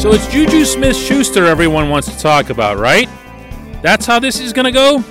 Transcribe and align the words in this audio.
So 0.00 0.14
it's 0.14 0.26
Juju 0.28 0.64
Smith 0.64 0.96
Schuster 0.96 1.44
everyone 1.44 1.90
wants 1.90 2.10
to 2.10 2.18
talk 2.18 2.48
about, 2.48 2.78
right? 2.78 3.06
That's 3.82 4.06
how 4.06 4.18
this 4.18 4.40
is 4.40 4.54
going 4.54 4.64
to 4.64 4.72
go? 4.72 5.04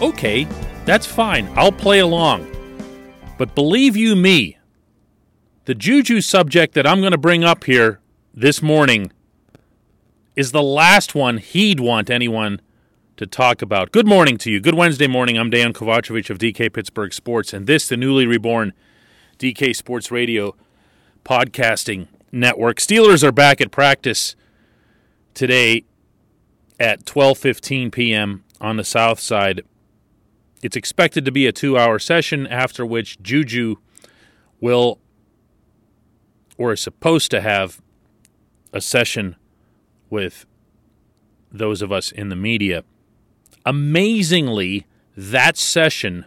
Okay, 0.00 0.44
that's 0.86 1.04
fine. 1.04 1.46
I'll 1.54 1.70
play 1.70 1.98
along. 1.98 2.50
But 3.36 3.54
believe 3.54 3.98
you 3.98 4.16
me, 4.16 4.56
the 5.66 5.74
Juju 5.74 6.22
subject 6.22 6.72
that 6.76 6.86
I'm 6.86 7.00
going 7.00 7.12
to 7.12 7.18
bring 7.18 7.44
up 7.44 7.64
here 7.64 8.00
this 8.32 8.62
morning 8.62 9.12
is 10.34 10.52
the 10.52 10.62
last 10.62 11.14
one 11.14 11.36
he'd 11.36 11.78
want 11.78 12.08
anyone 12.08 12.62
to 13.18 13.26
talk 13.26 13.60
about. 13.60 13.92
Good 13.92 14.06
morning 14.06 14.38
to 14.38 14.50
you. 14.50 14.60
Good 14.60 14.76
Wednesday 14.76 15.08
morning. 15.08 15.36
I'm 15.36 15.50
Dan 15.50 15.74
Kovacevic 15.74 16.30
of 16.30 16.38
DK 16.38 16.72
Pittsburgh 16.72 17.12
Sports, 17.12 17.52
and 17.52 17.66
this, 17.66 17.86
the 17.86 17.98
newly 17.98 18.24
reborn 18.24 18.72
DK 19.38 19.76
Sports 19.76 20.10
Radio 20.10 20.56
podcasting 21.22 22.08
network. 22.32 22.78
Steelers 22.78 23.22
are 23.22 23.32
back 23.32 23.60
at 23.60 23.70
practice 23.70 24.36
today 25.34 25.84
at 26.78 27.04
12:15 27.04 27.92
p.m. 27.92 28.44
on 28.60 28.76
the 28.76 28.84
south 28.84 29.20
side. 29.20 29.62
It's 30.62 30.76
expected 30.76 31.24
to 31.24 31.32
be 31.32 31.46
a 31.46 31.52
2-hour 31.52 31.98
session 31.98 32.46
after 32.46 32.84
which 32.84 33.20
Juju 33.22 33.76
will 34.60 34.98
or 36.58 36.72
is 36.72 36.80
supposed 36.80 37.30
to 37.30 37.40
have 37.40 37.80
a 38.72 38.80
session 38.80 39.36
with 40.10 40.44
those 41.50 41.80
of 41.80 41.90
us 41.90 42.12
in 42.12 42.28
the 42.28 42.36
media. 42.36 42.84
Amazingly, 43.64 44.86
that 45.16 45.56
session 45.56 46.26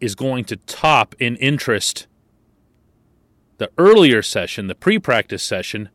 is 0.00 0.14
going 0.14 0.44
to 0.44 0.56
top 0.56 1.14
in 1.18 1.36
interest 1.36 2.06
the 3.58 3.70
earlier 3.78 4.22
session, 4.22 4.66
the 4.66 4.74
pre 4.74 4.98
practice 4.98 5.42
session 5.42 5.88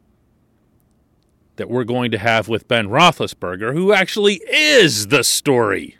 that 1.56 1.70
we're 1.70 1.84
going 1.84 2.10
to 2.12 2.18
have 2.18 2.48
with 2.48 2.68
Ben 2.68 2.88
Roethlisberger, 2.88 3.74
who 3.74 3.92
actually 3.92 4.42
is 4.50 5.08
the 5.08 5.24
story 5.24 5.98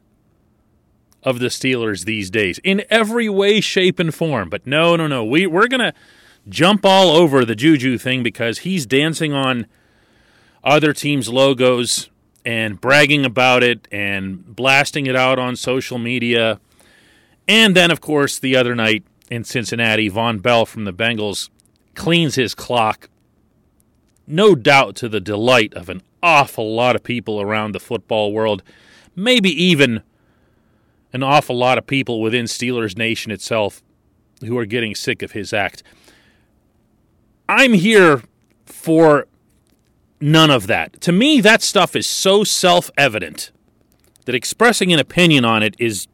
of 1.22 1.40
the 1.40 1.48
Steelers 1.48 2.06
these 2.06 2.30
days 2.30 2.60
in 2.64 2.84
every 2.90 3.28
way, 3.28 3.60
shape, 3.60 4.00
and 4.00 4.16
form. 4.16 4.50
But 4.50 4.66
no, 4.66 4.96
no, 4.96 5.06
no. 5.06 5.24
We, 5.26 5.46
we're 5.48 5.68
going 5.68 5.82
to 5.82 5.94
jump 6.48 6.86
all 6.86 7.10
over 7.12 7.44
the 7.44 7.56
Juju 7.56 7.98
thing 7.98 8.24
because 8.24 8.60
he's 8.60 8.86
dancing 8.86 9.34
on 9.34 9.68
other 10.64 10.94
teams' 10.94 11.30
logos 11.30 12.10
and 12.46 12.80
bragging 12.80 13.26
about 13.26 13.64
it 13.64 13.88
and 13.92 14.56
blasting 14.56 15.08
it 15.08 15.16
out 15.16 15.40
on 15.40 15.56
social 15.56 15.98
media. 15.98 16.60
And 17.48 17.76
then, 17.76 17.92
of 17.92 18.00
course, 18.00 18.40
the 18.40 18.56
other 18.56 18.76
night, 18.76 19.04
in 19.30 19.44
Cincinnati, 19.44 20.09
Vonn 20.09 20.41
Bell 20.41 20.66
from 20.66 20.85
the 20.85 20.94
Bengals 20.94 21.49
cleans 21.95 22.35
his 22.35 22.55
clock, 22.55 23.09
no 24.27 24.55
doubt 24.55 24.95
to 24.97 25.09
the 25.09 25.19
delight 25.19 25.73
of 25.73 25.89
an 25.89 26.02
awful 26.22 26.73
lot 26.73 26.95
of 26.95 27.03
people 27.03 27.39
around 27.39 27.72
the 27.72 27.80
football 27.80 28.33
world, 28.33 28.63
maybe 29.16 29.50
even 29.50 30.02
an 31.13 31.23
awful 31.23 31.57
lot 31.57 31.77
of 31.77 31.88
people 31.88 32.22
within 32.22 32.45
Steelers 32.45 32.97
Nation 32.97 33.31
itself 33.31 33.81
who 34.45 34.57
are 34.57 34.66
getting 34.66 34.95
sick 34.95 35.22
of 35.22 35.33
his 35.33 35.53
act. 35.53 35.83
I'm 37.47 37.73
here 37.73 38.23
for 38.66 39.27
none 40.22 40.52
of 40.52 40.67
that. 40.67 41.02
To 41.02 41.11
me, 41.11 41.41
that 41.41 41.61
stuff 41.61 41.95
is 41.95 42.07
so 42.07 42.44
self 42.44 42.91
evident 42.97 43.52
that 44.25 44.35
expressing 44.35 44.94
an 44.94 45.00
opinion 45.00 45.45
on 45.45 45.63
it 45.63 45.75
is 45.80 46.07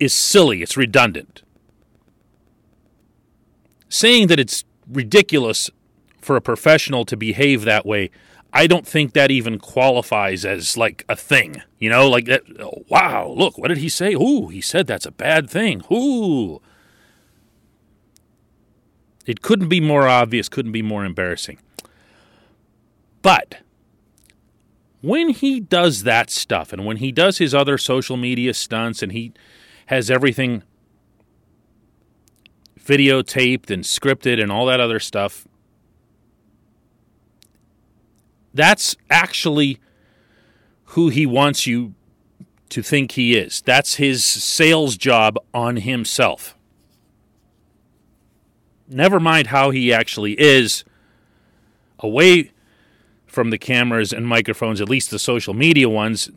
is 0.00 0.12
silly, 0.12 0.60
it's 0.60 0.76
redundant 0.76 1.43
saying 3.94 4.26
that 4.26 4.40
it's 4.40 4.64
ridiculous 4.90 5.70
for 6.20 6.36
a 6.36 6.40
professional 6.40 7.04
to 7.04 7.16
behave 7.16 7.64
that 7.64 7.86
way, 7.86 8.10
I 8.52 8.66
don't 8.66 8.86
think 8.86 9.12
that 9.12 9.30
even 9.30 9.58
qualifies 9.58 10.44
as 10.44 10.76
like 10.76 11.04
a 11.08 11.16
thing. 11.16 11.62
You 11.78 11.90
know, 11.90 12.08
like 12.08 12.26
that. 12.26 12.42
Wow, 12.88 13.34
look, 13.36 13.56
what 13.56 13.68
did 13.68 13.78
he 13.78 13.88
say? 13.88 14.14
Ooh, 14.14 14.48
he 14.48 14.60
said 14.60 14.86
that's 14.86 15.06
a 15.06 15.10
bad 15.12 15.48
thing. 15.48 15.82
Ooh. 15.92 16.60
It 19.26 19.42
couldn't 19.42 19.68
be 19.68 19.80
more 19.80 20.06
obvious, 20.06 20.48
couldn't 20.48 20.72
be 20.72 20.82
more 20.82 21.04
embarrassing. 21.04 21.58
But 23.22 23.58
when 25.00 25.30
he 25.30 25.60
does 25.60 26.02
that 26.02 26.30
stuff 26.30 26.72
and 26.72 26.84
when 26.84 26.98
he 26.98 27.10
does 27.10 27.38
his 27.38 27.54
other 27.54 27.78
social 27.78 28.16
media 28.16 28.54
stunts 28.54 29.02
and 29.02 29.12
he 29.12 29.32
has 29.86 30.10
everything 30.10 30.62
videotaped 32.84 33.70
and 33.70 33.84
scripted 33.84 34.42
and 34.42 34.52
all 34.52 34.66
that 34.66 34.80
other 34.80 35.00
stuff. 35.00 35.46
That's 38.52 38.96
actually 39.10 39.80
who 40.84 41.08
he 41.08 41.26
wants 41.26 41.66
you 41.66 41.94
to 42.68 42.82
think 42.82 43.12
he 43.12 43.36
is. 43.36 43.60
That's 43.62 43.96
his 43.96 44.24
sales 44.24 44.96
job 44.96 45.38
on 45.52 45.76
himself. 45.76 46.56
Never 48.88 49.18
mind 49.18 49.48
how 49.48 49.70
he 49.70 49.92
actually 49.92 50.38
is 50.38 50.84
away 51.98 52.52
from 53.26 53.50
the 53.50 53.58
cameras 53.58 54.12
and 54.12 54.26
microphones, 54.26 54.80
at 54.80 54.88
least 54.88 55.10
the 55.10 55.18
social 55.18 55.54
media 55.54 55.88
ones. 55.88 56.30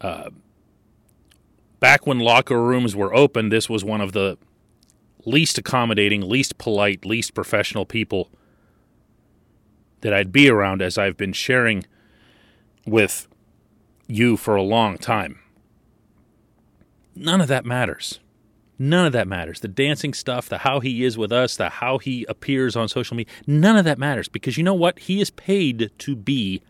Uh, 0.00 0.30
back 1.80 2.06
when 2.06 2.20
locker 2.20 2.62
rooms 2.62 2.94
were 2.94 3.12
open, 3.14 3.48
this 3.48 3.68
was 3.68 3.84
one 3.84 4.00
of 4.00 4.12
the 4.12 4.38
least 5.26 5.58
accommodating, 5.58 6.20
least 6.20 6.58
polite, 6.58 7.04
least 7.04 7.34
professional 7.34 7.86
people 7.86 8.30
that 10.00 10.12
I'd 10.12 10.32
be 10.32 10.48
around 10.48 10.82
as 10.82 10.98
I've 10.98 11.16
been 11.16 11.32
sharing 11.32 11.84
with 12.86 13.26
you 14.06 14.36
for 14.36 14.54
a 14.54 14.62
long 14.62 14.98
time. 14.98 15.38
None 17.16 17.40
of 17.40 17.48
that 17.48 17.64
matters. 17.64 18.20
None 18.78 19.06
of 19.06 19.12
that 19.12 19.28
matters. 19.28 19.60
The 19.60 19.68
dancing 19.68 20.12
stuff, 20.12 20.48
the 20.48 20.58
how 20.58 20.80
he 20.80 21.04
is 21.04 21.16
with 21.16 21.32
us, 21.32 21.56
the 21.56 21.68
how 21.68 21.98
he 21.98 22.26
appears 22.28 22.74
on 22.74 22.88
social 22.88 23.16
media, 23.16 23.32
none 23.46 23.76
of 23.76 23.84
that 23.84 23.98
matters 23.98 24.28
because 24.28 24.58
you 24.58 24.64
know 24.64 24.74
what? 24.74 24.98
He 24.98 25.20
is 25.20 25.30
paid 25.30 25.90
to 25.98 26.16
be 26.16 26.60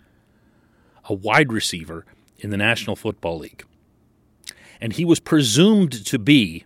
a 1.08 1.14
wide 1.14 1.52
receiver 1.52 2.04
in 2.38 2.50
the 2.50 2.56
National 2.56 2.94
Football 2.94 3.38
League. 3.38 3.64
And 4.80 4.92
he 4.92 5.04
was 5.04 5.18
presumed 5.18 6.04
to 6.06 6.18
be 6.18 6.64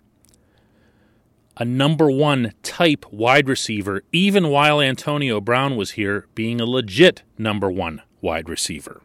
a 1.59 1.65
number 1.65 2.11
one 2.11 2.53
type 2.63 3.05
wide 3.11 3.49
receiver, 3.49 4.03
even 4.13 4.49
while 4.49 4.81
Antonio 4.81 5.41
Brown 5.41 5.77
was 5.77 5.93
here, 5.93 6.27
being 6.35 6.61
a 6.61 6.67
legit 6.67 7.23
number 7.37 7.71
one 7.71 8.01
wide 8.21 8.49
receiver. 8.49 9.03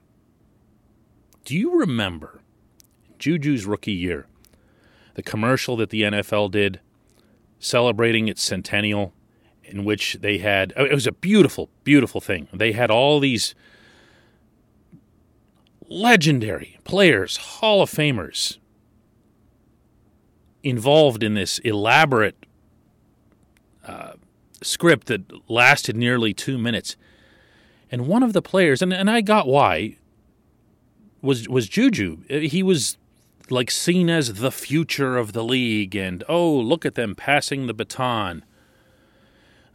Do 1.45 1.57
you 1.57 1.77
remember 1.79 2.41
Juju's 3.17 3.65
rookie 3.65 3.91
year, 3.91 4.27
the 5.15 5.23
commercial 5.23 5.75
that 5.77 5.89
the 5.89 6.03
NFL 6.03 6.51
did 6.51 6.79
celebrating 7.59 8.27
its 8.27 8.43
centennial, 8.43 9.13
in 9.63 9.83
which 9.85 10.17
they 10.21 10.37
had, 10.37 10.73
oh, 10.77 10.85
it 10.85 10.93
was 10.93 11.07
a 11.07 11.11
beautiful, 11.11 11.69
beautiful 11.83 12.21
thing. 12.21 12.47
They 12.53 12.73
had 12.73 12.91
all 12.91 13.19
these 13.19 13.55
legendary 15.87 16.77
players, 16.83 17.37
Hall 17.37 17.81
of 17.81 17.89
Famers, 17.89 18.57
involved 20.63 21.21
in 21.23 21.33
this 21.33 21.59
elaborate 21.59 22.45
uh, 23.85 24.13
script 24.61 25.07
that 25.07 25.21
lasted 25.49 25.95
nearly 25.95 26.33
two 26.33 26.57
minutes. 26.57 26.95
And 27.91 28.07
one 28.07 28.23
of 28.23 28.33
the 28.33 28.41
players, 28.41 28.81
and, 28.81 28.91
and 28.93 29.09
I 29.09 29.21
got 29.21 29.45
why, 29.45 29.97
was 31.21 31.47
was 31.47 31.69
Juju. 31.69 32.23
He 32.27 32.63
was 32.63 32.97
like 33.49 33.69
seen 33.69 34.09
as 34.09 34.35
the 34.35 34.51
future 34.51 35.17
of 35.17 35.33
the 35.33 35.43
league, 35.43 35.95
and 35.95 36.23
oh, 36.27 36.51
look 36.51 36.85
at 36.85 36.95
them 36.95 37.15
passing 37.15 37.67
the 37.67 37.73
baton. 37.73 38.43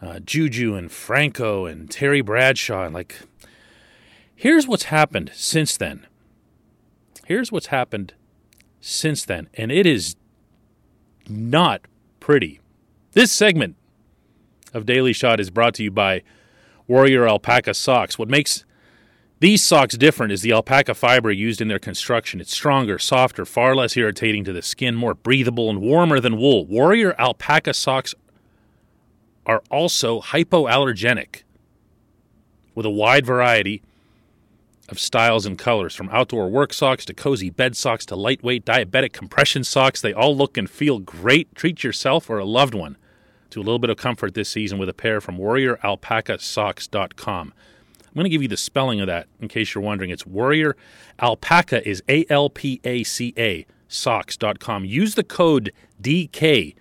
Uh, 0.00 0.20
Juju 0.20 0.74
and 0.74 0.92
Franco 0.92 1.66
and 1.66 1.90
Terry 1.90 2.20
Bradshaw, 2.20 2.84
and 2.84 2.94
like, 2.94 3.16
here's 4.34 4.66
what's 4.66 4.84
happened 4.84 5.32
since 5.34 5.76
then. 5.76 6.06
Here's 7.26 7.50
what's 7.50 7.66
happened 7.66 8.14
since 8.80 9.24
then, 9.24 9.48
and 9.54 9.72
it 9.72 9.86
is 9.86 10.16
not 11.28 11.82
pretty. 12.20 12.60
This 13.12 13.32
segment 13.32 13.76
of 14.72 14.86
Daily 14.86 15.12
Shot 15.12 15.40
is 15.40 15.50
brought 15.50 15.75
to 15.75 15.82
you 15.82 15.90
by 15.90 16.22
Warrior 16.86 17.26
Alpaca 17.26 17.75
Socks. 17.75 18.19
What 18.19 18.28
makes 18.28 18.64
these 19.40 19.62
socks 19.62 19.96
different 19.96 20.32
is 20.32 20.42
the 20.42 20.52
alpaca 20.52 20.94
fiber 20.94 21.30
used 21.30 21.60
in 21.60 21.69
their 21.69 21.78
construction. 21.78 22.40
It's 22.40 22.52
stronger, 22.52 22.98
softer, 22.98 23.44
far 23.44 23.76
less 23.76 23.96
irritating 23.96 24.42
to 24.44 24.52
the 24.52 24.62
skin, 24.62 24.96
more 24.96 25.14
breathable, 25.14 25.70
and 25.70 25.80
warmer 25.80 26.19
than 26.19 26.38
wool. 26.38 26.66
Warrior 26.66 27.14
Alpaca 27.20 27.72
Socks 27.72 28.14
are 29.46 29.62
also 29.70 30.20
hypoallergenic 30.20 31.42
with 32.75 32.84
a 32.84 32.90
wide 32.90 33.25
variety 33.25 33.82
of 34.88 34.99
styles 34.99 35.46
and 35.46 35.58
colors 35.58 35.94
from 35.94 36.08
outdoor 36.11 36.49
work 36.49 36.73
socks 36.73 37.05
to 37.05 37.14
cozy 37.14 37.50
bed 37.50 37.76
socks 37.76 38.06
to 38.06 38.17
lightweight 38.17 38.64
diabetic 38.64 39.12
compression 39.12 39.64
socks. 39.64 40.00
They 40.00 40.12
all 40.12 40.37
look 40.37 40.56
and 40.56 40.69
feel 40.69 40.99
great. 40.99 41.55
Treat 41.55 41.85
yourself 41.85 42.29
or 42.31 42.38
a 42.38 42.44
loved 42.44 42.75
one 42.75 42.96
to 43.50 43.61
a 43.61 43.62
little 43.62 43.79
bit 43.79 43.90
of 43.90 43.96
comfort 43.96 44.35
this 44.35 44.49
season 44.49 44.79
with 44.79 44.88
a 44.88 44.94
pair 44.94 45.20
from 45.20 45.38
warrioralpacasocks.com. 45.38 47.55
I'm 48.06 48.14
going 48.14 48.25
to 48.25 48.31
give 48.31 48.43
you 48.43 48.49
the 48.49 48.56
spelling 48.56 49.00
of 49.00 49.06
that 49.06 49.29
in 49.40 49.49
case 49.49 49.75
you're 49.75 49.85
wondering. 49.85 50.11
It's 50.11 50.26
Warrior 50.26 50.76
Alpaca 51.20 51.87
is 51.87 52.02
A 52.08 52.25
L 52.31 52.50
P 52.50 52.81
A 52.85 53.05
C 53.05 53.35
A 53.37 53.67
socks.com. 53.88 54.85
Use 54.85 55.14
the 55.14 55.25
code 55.25 55.73
DK 56.00 56.75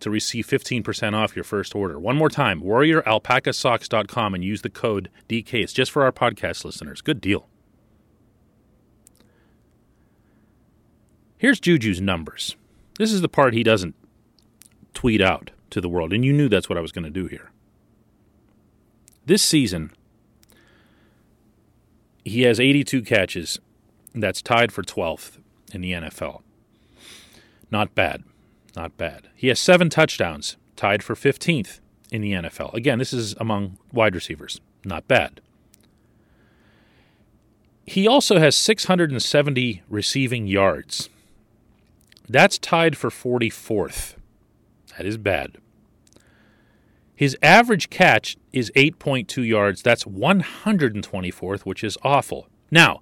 to 0.00 0.10
receive 0.10 0.46
15% 0.46 1.14
off 1.14 1.36
your 1.36 1.44
first 1.44 1.74
order. 1.74 1.98
One 1.98 2.16
more 2.16 2.30
time, 2.30 2.62
warrioralpacasocks.com 2.62 4.34
and 4.34 4.42
use 4.42 4.62
the 4.62 4.70
code 4.70 5.10
DK. 5.28 5.62
It's 5.62 5.74
just 5.74 5.90
for 5.90 6.04
our 6.04 6.12
podcast 6.12 6.64
listeners. 6.64 7.02
Good 7.02 7.20
deal. 7.20 7.49
Here's 11.40 11.58
Juju's 11.58 12.02
numbers. 12.02 12.54
This 12.98 13.10
is 13.10 13.22
the 13.22 13.28
part 13.28 13.54
he 13.54 13.62
doesn't 13.62 13.94
tweet 14.92 15.22
out 15.22 15.52
to 15.70 15.80
the 15.80 15.88
world, 15.88 16.12
and 16.12 16.22
you 16.22 16.34
knew 16.34 16.50
that's 16.50 16.68
what 16.68 16.76
I 16.76 16.82
was 16.82 16.92
going 16.92 17.06
to 17.06 17.10
do 17.10 17.28
here. 17.28 17.50
This 19.24 19.42
season, 19.42 19.90
he 22.26 22.42
has 22.42 22.60
82 22.60 23.00
catches. 23.00 23.58
That's 24.14 24.42
tied 24.42 24.70
for 24.70 24.82
12th 24.82 25.38
in 25.72 25.80
the 25.80 25.92
NFL. 25.92 26.42
Not 27.70 27.94
bad. 27.94 28.22
Not 28.76 28.98
bad. 28.98 29.30
He 29.34 29.48
has 29.48 29.58
seven 29.58 29.88
touchdowns, 29.88 30.58
tied 30.76 31.02
for 31.02 31.14
15th 31.14 31.80
in 32.12 32.20
the 32.20 32.32
NFL. 32.32 32.74
Again, 32.74 32.98
this 32.98 33.14
is 33.14 33.34
among 33.40 33.78
wide 33.94 34.14
receivers. 34.14 34.60
Not 34.84 35.08
bad. 35.08 35.40
He 37.86 38.06
also 38.06 38.38
has 38.38 38.54
670 38.56 39.82
receiving 39.88 40.46
yards. 40.46 41.08
That's 42.30 42.58
tied 42.58 42.96
for 42.96 43.10
44th. 43.10 44.14
That 44.96 45.04
is 45.04 45.18
bad. 45.18 45.56
His 47.16 47.36
average 47.42 47.90
catch 47.90 48.36
is 48.52 48.70
8.2 48.76 49.46
yards. 49.46 49.82
That's 49.82 50.04
124th, 50.04 51.62
which 51.62 51.82
is 51.82 51.98
awful. 52.04 52.46
Now, 52.70 53.00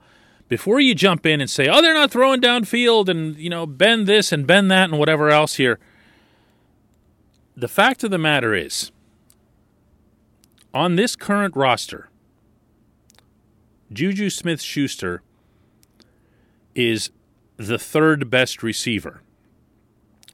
before 0.49 0.81
you 0.81 0.95
jump 0.95 1.27
in 1.27 1.43
and 1.43 1.51
say, 1.51 1.69
"Oh, 1.69 1.83
they're 1.83 1.93
not 1.93 2.11
throwing 2.11 2.41
downfield 2.41 3.11
and, 3.11 3.37
you 3.37 3.51
know, 3.51 3.67
bend 3.67 4.07
this 4.07 4.33
and 4.33 4.47
bend 4.47 4.71
that 4.71 4.89
and 4.89 4.99
whatever 4.99 5.29
else 5.29 5.57
here." 5.57 5.79
The 7.55 7.69
fact 7.69 8.03
of 8.03 8.11
the 8.11 8.17
matter 8.17 8.55
is, 8.55 8.93
on 10.73 10.97
this 10.97 11.17
current 11.17 11.55
roster, 11.55 12.09
Juju 13.93 14.31
Smith 14.31 14.63
Schuster 14.63 15.23
is 16.75 17.11
the 17.59 17.79
third 17.79 18.31
best 18.31 18.63
receiver. 18.63 19.21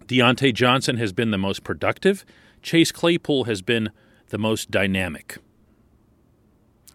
Diontae 0.06 0.54
Johnson 0.54 0.98
has 0.98 1.12
been 1.12 1.30
the 1.30 1.38
most 1.38 1.64
productive. 1.64 2.24
Chase 2.62 2.92
Claypool 2.92 3.44
has 3.44 3.62
been 3.62 3.90
the 4.28 4.38
most 4.38 4.70
dynamic. 4.70 5.38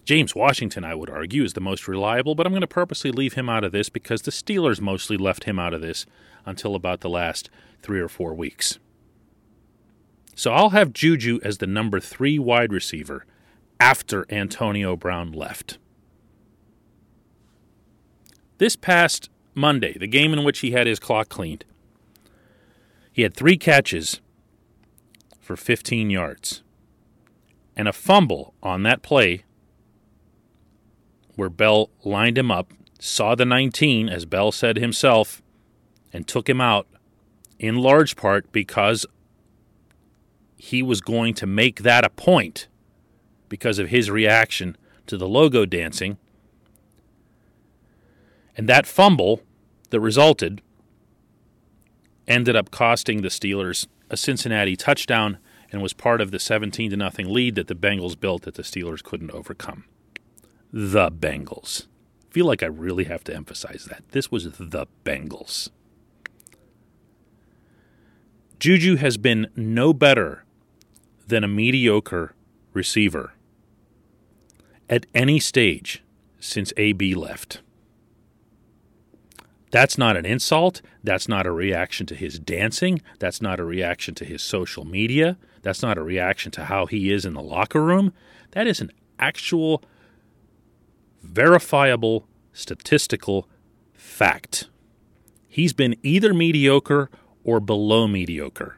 James 0.06 0.36
Washington, 0.36 0.84
I 0.84 0.96
would 0.96 1.10
argue, 1.10 1.44
is 1.44 1.54
the 1.54 1.62
most 1.62 1.88
reliable, 1.88 2.34
but 2.36 2.46
I'm 2.46 2.52
going 2.52 2.62
to 2.62 2.68
purposely 2.68 3.12
leave 3.12 3.34
him 3.34 3.50
out 3.50 3.64
of 3.64 3.72
this 3.72 3.90
because 3.90 4.22
the 4.22 4.32
Steelers 4.32 4.82
mostly 4.82 5.18
left 5.18 5.44
him 5.44 5.60
out 5.60 5.74
of 5.74 5.82
this 5.82 6.06
until 6.46 6.74
about 6.76 7.02
the 7.02 7.10
last 7.10 7.50
three 7.82 8.00
or 8.00 8.08
four 8.08 8.34
weeks. 8.34 8.80
So 10.36 10.52
I'll 10.52 10.70
have 10.70 10.94
Juju 10.94 11.40
as 11.44 11.58
the 11.58 11.68
number 11.68 12.00
three 12.00 12.40
wide 12.40 12.72
receiver 12.72 13.26
after 13.80 14.26
Antonio 14.32 14.96
Brown 14.96 15.32
left. 15.32 15.78
This 18.58 18.76
past 18.76 19.30
Monday, 19.60 19.98
the 19.98 20.08
game 20.08 20.34
in 20.34 20.44
which 20.44 20.60
he 20.60 20.72
had 20.72 20.88
his 20.88 21.00
clock 21.00 21.30
cleaned, 21.30 21.66
he 23.12 23.22
had 23.24 23.34
three 23.34 23.58
catches 23.58 24.22
for 25.40 25.56
15 25.56 26.10
yards 26.10 26.64
and 27.76 27.88
a 27.88 27.94
fumble 27.94 28.54
on 28.62 28.84
that 28.84 29.02
play 29.02 29.44
where 31.36 31.50
Bell 31.50 31.90
lined 32.04 32.38
him 32.38 32.52
up, 32.52 32.74
saw 33.00 33.36
the 33.36 33.46
19, 33.46 34.10
as 34.10 34.26
Bell 34.26 34.52
said 34.52 34.76
himself, 34.76 35.42
and 36.12 36.28
took 36.28 36.50
him 36.50 36.60
out 36.60 36.88
in 37.58 37.76
large 37.78 38.18
part 38.18 38.52
because 38.52 39.06
he 40.58 40.84
was 40.84 41.00
going 41.00 41.34
to 41.36 41.48
make 41.48 41.84
that 41.84 42.04
a 42.04 42.10
point 42.10 42.68
because 43.48 43.80
of 43.80 43.88
his 43.88 44.12
reaction 44.12 44.76
to 45.08 45.18
the 45.18 45.28
logo 45.28 45.66
dancing. 45.66 46.18
And 48.58 48.68
that 48.68 48.86
fumble 48.86 49.42
that 49.90 50.00
resulted 50.00 50.62
ended 52.28 52.56
up 52.56 52.72
costing 52.72 53.22
the 53.22 53.30
Steelers 53.30 53.88
a 54.10 54.18
Cincinnati 54.18 54.76
touchdown 54.76 55.38
and 55.72 55.82
was 55.82 55.94
part 55.94 56.22
of 56.22 56.32
the 56.32 56.40
17 56.40 56.92
to 56.92 56.98
nothing 56.98 57.32
lead 57.32 57.56
that 57.56 57.68
the 57.68 57.76
Bengals 57.76 58.20
built 58.20 58.44
that 58.44 58.56
the 58.56 58.64
Steelers 58.64 59.04
couldn't 59.04 59.32
overcome 59.32 59.86
the 60.72 61.12
Bengals. 61.12 61.88
I 62.30 62.34
feel 62.34 62.46
like 62.46 62.62
I 62.62 62.68
really 62.68 63.06
have 63.06 63.24
to 63.26 63.36
emphasize 63.36 63.86
that. 63.90 64.04
This 64.12 64.32
was 64.32 64.52
the 64.52 64.88
Bengals. 65.04 65.70
Juju 68.60 68.98
has 68.98 69.18
been 69.18 69.48
no 69.56 69.94
better 69.94 70.44
than 71.28 71.44
a 71.44 71.48
mediocre 71.48 72.36
receiver 72.74 73.34
at 74.90 75.06
any 75.14 75.40
stage 75.40 76.04
since 76.40 76.74
AB 76.78 77.16
left. 77.16 77.62
That's 79.72 79.98
not 79.98 80.18
an 80.18 80.26
insult. 80.26 80.82
That's 81.04 81.28
not 81.28 81.46
a 81.46 81.52
reaction 81.52 82.06
to 82.08 82.16
his 82.16 82.40
dancing. 82.40 83.02
That's 83.20 83.42
not 83.42 83.60
a 83.60 83.64
reaction 83.64 84.16
to 84.16 84.26
his 84.26 84.42
social 84.42 84.86
media. 84.86 85.38
That's 85.62 85.82
not 85.82 85.98
a 85.98 86.04
reaction 86.04 86.52
to 86.54 86.66
how 86.66 86.86
he 86.86 87.12
is 87.12 87.26
in 87.26 87.34
the 87.34 87.42
locker 87.42 87.84
room. 87.84 88.14
That 88.52 88.68
is 88.68 88.82
an 88.82 88.92
actual 89.20 89.84
verifiable 91.22 92.28
statistical 92.54 93.48
fact. 93.94 94.70
He's 95.48 95.74
been 95.74 95.96
either 96.02 96.34
mediocre 96.34 97.10
or 97.44 97.60
below 97.60 98.08
mediocre. 98.08 98.78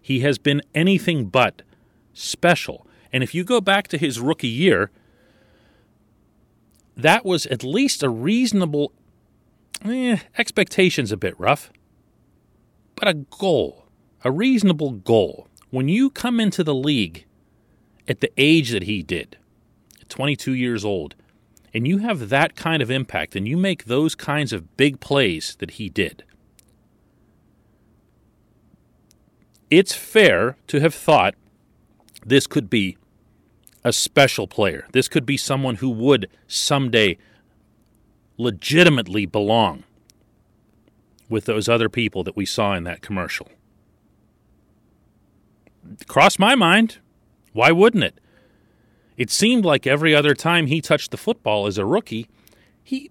He 0.00 0.20
has 0.20 0.38
been 0.38 0.62
anything 0.74 1.26
but 1.26 1.62
special. 2.12 2.86
And 3.12 3.22
if 3.22 3.34
you 3.34 3.44
go 3.44 3.60
back 3.60 3.88
to 3.88 3.98
his 3.98 4.18
rookie 4.18 4.48
year, 4.48 4.90
that 6.96 7.24
was 7.24 7.46
at 7.46 7.62
least 7.64 8.02
a 8.02 8.08
reasonable 8.08 8.92
eh, 9.84 10.18
expectation's 10.38 11.12
a 11.12 11.16
bit 11.16 11.38
rough, 11.38 11.72
but 12.94 13.08
a 13.08 13.14
goal, 13.14 13.86
a 14.24 14.30
reasonable 14.30 14.92
goal. 14.92 15.48
When 15.70 15.88
you 15.88 16.10
come 16.10 16.38
into 16.40 16.62
the 16.62 16.74
league 16.74 17.24
at 18.06 18.20
the 18.20 18.30
age 18.36 18.70
that 18.70 18.84
he 18.84 19.02
did, 19.02 19.38
22 20.08 20.52
years 20.52 20.84
old, 20.84 21.14
and 21.74 21.88
you 21.88 21.98
have 21.98 22.28
that 22.28 22.54
kind 22.54 22.82
of 22.82 22.90
impact 22.90 23.34
and 23.34 23.48
you 23.48 23.56
make 23.56 23.84
those 23.84 24.14
kinds 24.14 24.52
of 24.52 24.76
big 24.76 25.00
plays 25.00 25.56
that 25.58 25.72
he 25.72 25.88
did, 25.88 26.24
it's 29.70 29.94
fair 29.94 30.56
to 30.66 30.80
have 30.80 30.94
thought 30.94 31.34
this 32.26 32.46
could 32.46 32.68
be 32.68 32.98
a 33.82 33.92
special 33.92 34.46
player. 34.46 34.86
This 34.92 35.08
could 35.08 35.26
be 35.26 35.36
someone 35.36 35.76
who 35.76 35.90
would 35.90 36.28
someday 36.46 37.16
legitimately 38.38 39.26
belong 39.26 39.84
with 41.28 41.44
those 41.46 41.68
other 41.68 41.88
people 41.88 42.22
that 42.24 42.36
we 42.36 42.44
saw 42.44 42.74
in 42.74 42.84
that 42.84 43.02
commercial. 43.02 43.48
Cross 46.06 46.38
my 46.38 46.54
mind. 46.54 46.98
Why 47.52 47.72
wouldn't 47.72 48.04
it? 48.04 48.18
It 49.16 49.30
seemed 49.30 49.64
like 49.64 49.86
every 49.86 50.14
other 50.14 50.34
time 50.34 50.66
he 50.66 50.80
touched 50.80 51.10
the 51.10 51.16
football 51.16 51.66
as 51.66 51.78
a 51.78 51.84
rookie, 51.84 52.28
he 52.82 53.10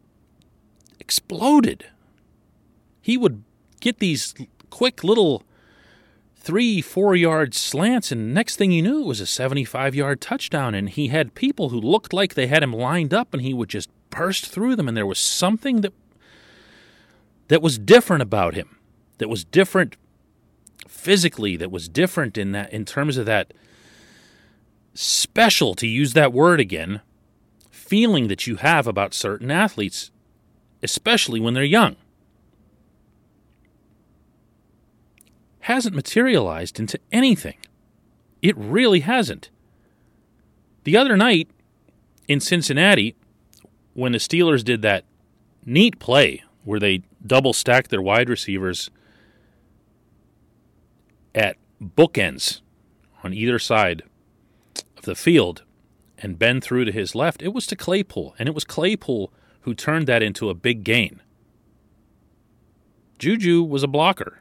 exploded. 0.99 1.85
He 3.01 3.17
would 3.17 3.43
get 3.79 3.99
these 3.99 4.33
quick 4.69 5.03
little 5.03 5.43
three, 6.35 6.81
four 6.81 7.15
yard 7.15 7.53
slants, 7.53 8.11
and 8.11 8.33
next 8.33 8.55
thing 8.55 8.71
you 8.71 8.81
knew, 8.81 9.01
it 9.01 9.07
was 9.07 9.21
a 9.21 9.27
75 9.27 9.93
yard 9.93 10.21
touchdown. 10.21 10.73
And 10.73 10.89
he 10.89 11.07
had 11.07 11.35
people 11.35 11.69
who 11.69 11.79
looked 11.79 12.13
like 12.13 12.33
they 12.33 12.47
had 12.47 12.63
him 12.63 12.73
lined 12.73 13.13
up, 13.13 13.33
and 13.33 13.41
he 13.41 13.53
would 13.53 13.69
just 13.69 13.89
burst 14.11 14.45
through 14.45 14.75
them. 14.75 14.87
And 14.87 14.95
there 14.95 15.07
was 15.07 15.19
something 15.19 15.81
that 15.81 15.93
that 17.47 17.61
was 17.61 17.77
different 17.77 18.21
about 18.21 18.53
him, 18.53 18.77
that 19.17 19.27
was 19.27 19.43
different 19.43 19.97
physically, 20.87 21.57
that 21.57 21.71
was 21.71 21.89
different 21.89 22.37
in 22.37 22.53
that 22.53 22.71
in 22.71 22.85
terms 22.85 23.17
of 23.17 23.25
that 23.25 23.53
special, 24.93 25.73
to 25.75 25.87
use 25.87 26.13
that 26.13 26.31
word 26.31 26.59
again, 26.59 27.01
feeling 27.69 28.29
that 28.29 28.47
you 28.47 28.55
have 28.57 28.87
about 28.87 29.13
certain 29.13 29.51
athletes, 29.51 30.11
especially 30.81 31.41
when 31.41 31.53
they're 31.53 31.63
young, 31.63 31.97
hasn't 35.61 35.95
materialized 35.95 36.79
into 36.79 36.99
anything. 37.11 37.57
It 38.41 38.55
really 38.57 39.01
hasn't. 39.01 39.49
The 40.85 40.95
other 40.95 41.17
night 41.17 41.49
in 42.27 42.39
Cincinnati, 42.39 43.15
when 43.93 44.11
the 44.11 44.17
Steelers 44.17 44.63
did 44.63 44.81
that 44.81 45.05
neat 45.65 45.99
play 45.99 46.43
where 46.63 46.79
they 46.79 47.03
double 47.25 47.53
stacked 47.53 47.89
their 47.89 48.01
wide 48.01 48.29
receivers 48.29 48.89
at 51.33 51.57
bookends 51.81 52.61
on 53.23 53.33
either 53.33 53.59
side 53.59 54.03
of 54.97 55.03
the 55.03 55.15
field 55.15 55.63
and 56.17 56.39
Ben 56.39 56.61
threw 56.61 56.85
to 56.85 56.91
his 56.91 57.15
left, 57.15 57.41
it 57.41 57.53
was 57.53 57.65
to 57.67 57.75
Claypool, 57.75 58.35
and 58.37 58.47
it 58.47 58.55
was 58.55 58.63
Claypool 58.63 59.33
who 59.61 59.73
turned 59.73 60.07
that 60.07 60.23
into 60.23 60.49
a 60.49 60.53
big 60.53 60.83
gain. 60.83 61.21
Juju 63.17 63.63
was 63.63 63.83
a 63.83 63.87
blocker. 63.87 64.39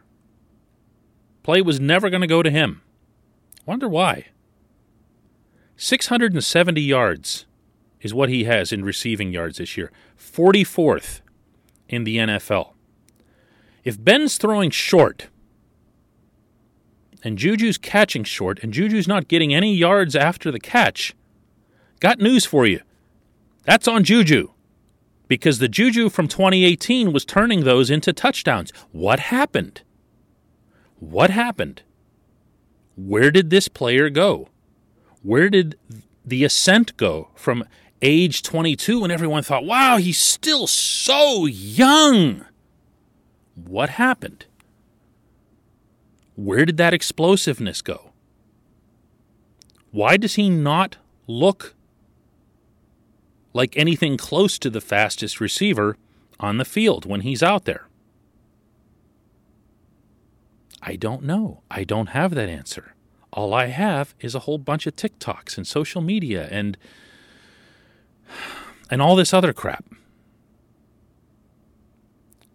Play 1.42 1.62
was 1.62 1.80
never 1.80 2.10
going 2.10 2.20
to 2.20 2.26
go 2.26 2.42
to 2.42 2.50
him. 2.50 2.82
Wonder 3.66 3.88
why. 3.88 4.26
670 5.76 6.80
yards 6.80 7.46
is 8.00 8.14
what 8.14 8.28
he 8.28 8.44
has 8.44 8.72
in 8.72 8.84
receiving 8.84 9.32
yards 9.32 9.58
this 9.58 9.76
year, 9.76 9.92
44th 10.18 11.20
in 11.88 12.04
the 12.04 12.16
NFL. 12.16 12.72
If 13.84 14.02
Ben's 14.02 14.38
throwing 14.38 14.70
short 14.70 15.28
and 17.22 17.38
Juju's 17.38 17.78
catching 17.78 18.24
short 18.24 18.60
and 18.62 18.72
Juju's 18.72 19.08
not 19.08 19.28
getting 19.28 19.54
any 19.54 19.74
yards 19.74 20.16
after 20.16 20.50
the 20.50 20.60
catch, 20.60 21.14
got 22.00 22.18
news 22.18 22.44
for 22.44 22.66
you. 22.66 22.80
That's 23.64 23.88
on 23.88 24.04
Juju. 24.04 24.48
Because 25.28 25.58
the 25.58 25.68
Juju 25.68 26.08
from 26.08 26.26
2018 26.26 27.12
was 27.12 27.24
turning 27.24 27.62
those 27.62 27.90
into 27.90 28.12
touchdowns. 28.12 28.72
What 28.90 29.20
happened? 29.20 29.82
What 30.98 31.30
happened? 31.30 31.82
Where 32.96 33.30
did 33.30 33.50
this 33.50 33.68
player 33.68 34.10
go? 34.10 34.48
Where 35.22 35.48
did 35.48 35.78
the 36.24 36.44
ascent 36.44 36.96
go 36.96 37.28
from 37.34 37.64
age 38.02 38.42
22 38.42 39.02
and 39.04 39.12
everyone 39.12 39.42
thought, 39.42 39.64
wow, 39.64 39.96
he's 39.96 40.18
still 40.18 40.66
so 40.66 41.46
young? 41.46 42.44
What 43.54 43.90
happened? 43.90 44.46
Where 46.36 46.64
did 46.64 46.78
that 46.78 46.94
explosiveness 46.94 47.82
go? 47.82 48.12
Why 49.90 50.16
does 50.16 50.36
he 50.36 50.48
not 50.48 50.96
look 51.26 51.74
like 53.52 53.76
anything 53.76 54.16
close 54.16 54.58
to 54.60 54.70
the 54.70 54.80
fastest 54.80 55.40
receiver 55.40 55.96
on 56.38 56.56
the 56.56 56.64
field 56.64 57.04
when 57.04 57.20
he's 57.22 57.42
out 57.42 57.64
there? 57.64 57.88
I 60.82 60.96
don't 60.96 61.24
know. 61.24 61.62
I 61.70 61.84
don't 61.84 62.10
have 62.10 62.34
that 62.34 62.48
answer. 62.48 62.94
All 63.32 63.52
I 63.52 63.66
have 63.66 64.14
is 64.20 64.34
a 64.34 64.40
whole 64.40 64.58
bunch 64.58 64.86
of 64.86 64.96
TikToks 64.96 65.56
and 65.56 65.66
social 65.66 66.00
media 66.00 66.48
and 66.50 66.78
and 68.90 69.00
all 69.00 69.16
this 69.16 69.32
other 69.32 69.52
crap. 69.52 69.84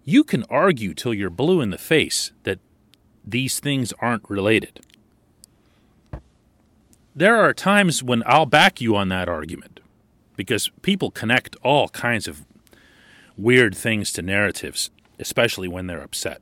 You 0.04 0.24
can 0.24 0.44
argue 0.50 0.94
till 0.94 1.14
you're 1.14 1.30
blue 1.30 1.62
in 1.62 1.72
the 1.72 1.78
face 1.78 2.32
that 2.44 2.60
these 3.26 3.60
things 3.60 3.94
aren't 4.00 4.30
related. 4.30 4.82
There 7.16 7.38
are 7.38 7.54
times 7.54 8.04
when 8.04 8.22
I'll 8.26 8.46
back 8.46 8.82
you 8.82 8.96
on 8.96 9.10
that 9.10 9.30
argument 9.30 9.80
because 10.36 10.70
people 10.82 11.10
connect 11.10 11.56
all 11.64 11.88
kinds 11.90 12.28
of 12.28 12.46
weird 13.38 13.76
things 13.76 14.12
to 14.14 14.22
narratives, 14.22 14.90
especially 15.18 15.68
when 15.68 15.88
they're 15.88 16.04
upset. 16.04 16.42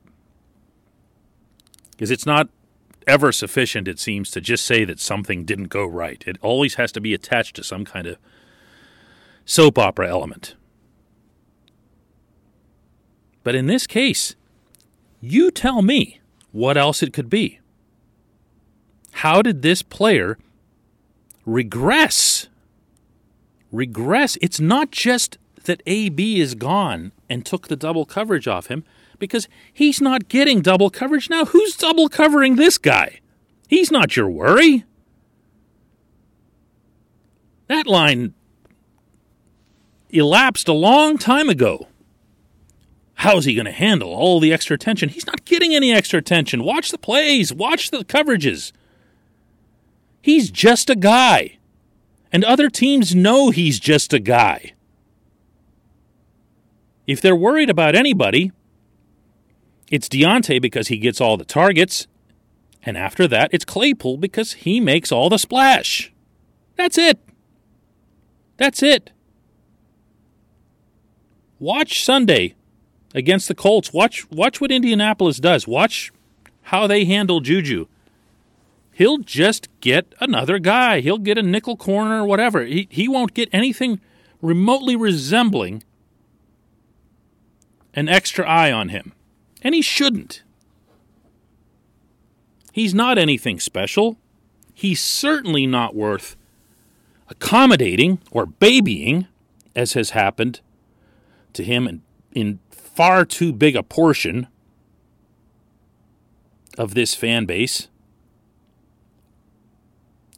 Because 1.91 2.11
it's 2.11 2.25
not 2.25 2.49
ever 3.05 3.31
sufficient, 3.31 3.87
it 3.87 3.99
seems, 3.99 4.31
to 4.31 4.41
just 4.41 4.65
say 4.65 4.83
that 4.83 4.99
something 4.99 5.45
didn't 5.45 5.65
go 5.65 5.85
right. 5.85 6.23
It 6.25 6.37
always 6.41 6.75
has 6.75 6.91
to 6.93 7.01
be 7.01 7.13
attached 7.13 7.55
to 7.57 7.63
some 7.63 7.85
kind 7.85 8.07
of 8.07 8.17
soap 9.45 9.77
opera 9.77 10.09
element. 10.09 10.55
But 13.43 13.55
in 13.55 13.67
this 13.67 13.87
case, 13.87 14.35
you 15.19 15.51
tell 15.51 15.81
me 15.81 16.21
what 16.51 16.77
else 16.77 17.03
it 17.03 17.13
could 17.13 17.29
be. 17.29 17.59
How 19.11 19.41
did 19.41 19.61
this 19.61 19.81
player 19.81 20.37
regress 21.45 22.47
regress. 23.73 24.37
It's 24.41 24.61
not 24.61 24.91
just 24.91 25.37
that 25.65 25.83
AB 25.85 26.39
is 26.39 26.55
gone 26.55 27.11
and 27.29 27.45
took 27.45 27.67
the 27.67 27.75
double 27.75 28.05
coverage 28.05 28.47
off 28.47 28.67
him 28.67 28.85
because 29.19 29.49
he's 29.73 29.99
not 29.99 30.29
getting 30.29 30.61
double 30.61 30.89
coverage 30.89 31.29
now. 31.29 31.45
Who's 31.45 31.75
double 31.75 32.07
covering 32.07 32.55
this 32.55 32.77
guy? 32.77 33.19
He's 33.67 33.91
not 33.91 34.15
your 34.15 34.29
worry. 34.29 34.85
That 37.67 37.87
line 37.87 38.33
elapsed 40.13 40.67
a 40.67 40.73
long 40.73 41.17
time 41.17 41.49
ago. 41.49 41.87
How's 43.15 43.45
he 43.45 43.55
going 43.55 43.65
to 43.65 43.71
handle 43.71 44.13
all 44.13 44.39
the 44.39 44.53
extra 44.53 44.75
attention? 44.75 45.09
He's 45.09 45.25
not 45.25 45.45
getting 45.45 45.73
any 45.73 45.93
extra 45.93 46.19
attention. 46.19 46.63
Watch 46.63 46.91
the 46.91 46.97
plays, 46.97 47.53
watch 47.53 47.91
the 47.91 47.99
coverages. 47.99 48.71
He's 50.21 50.49
just 50.49 50.89
a 50.89 50.95
guy. 50.95 51.57
And 52.31 52.43
other 52.43 52.69
teams 52.69 53.13
know 53.13 53.49
he's 53.49 53.79
just 53.79 54.13
a 54.13 54.19
guy. 54.19 54.73
If 57.05 57.21
they're 57.21 57.35
worried 57.35 57.69
about 57.69 57.95
anybody, 57.95 58.51
it's 59.91 60.09
Diontae 60.09 60.61
because 60.61 60.87
he 60.87 60.97
gets 60.97 61.21
all 61.21 61.37
the 61.37 61.45
targets. 61.45 62.07
And 62.85 62.97
after 62.97 63.27
that, 63.27 63.53
it's 63.53 63.65
Claypool 63.65 64.17
because 64.17 64.53
he 64.53 64.79
makes 64.79 65.11
all 65.11 65.29
the 65.29 65.37
splash. 65.37 66.11
That's 66.75 66.97
it. 66.97 67.19
That's 68.57 68.81
it. 68.81 69.11
Watch 71.63 72.03
Sunday 72.03 72.55
against 73.15 73.47
the 73.47 73.55
Colts. 73.55 73.93
Watch 73.93 74.29
watch 74.31 74.59
what 74.59 74.71
Indianapolis 74.71 75.37
does. 75.37 75.67
Watch 75.67 76.11
how 76.63 76.87
they 76.87 77.05
handle 77.05 77.39
Juju 77.39 77.87
he'll 78.93 79.17
just 79.17 79.67
get 79.81 80.13
another 80.19 80.59
guy. 80.59 81.01
He'll 81.01 81.17
get 81.17 81.37
a 81.37 81.43
nickel 81.43 81.75
corner 81.75 82.21
or 82.21 82.25
whatever. 82.25 82.63
He, 82.63 82.87
he 82.89 83.07
won't 83.07 83.33
get 83.33 83.49
anything 83.51 83.99
remotely 84.41 84.95
resembling 84.95 85.83
an 87.93 88.07
extra 88.07 88.47
eye 88.47 88.71
on 88.71 88.89
him. 88.89 89.13
And 89.61 89.75
he 89.75 89.81
shouldn't. 89.81 90.43
He's 92.71 92.93
not 92.93 93.17
anything 93.17 93.59
special. 93.59 94.17
He's 94.73 95.01
certainly 95.01 95.67
not 95.67 95.95
worth 95.95 96.35
accommodating 97.29 98.19
or 98.31 98.45
babying, 98.45 99.27
as 99.75 99.93
has 99.93 100.11
happened 100.11 100.59
to 101.53 101.63
him 101.63 101.87
in, 101.87 102.01
in 102.33 102.59
far 102.69 103.25
too 103.25 103.53
big 103.53 103.75
a 103.75 103.83
portion 103.83 104.47
of 106.77 106.93
this 106.93 107.15
fan 107.15 107.45
base. 107.45 107.87